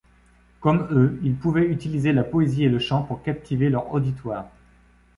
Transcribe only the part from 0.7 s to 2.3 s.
eux, ils pouvaient utiliser la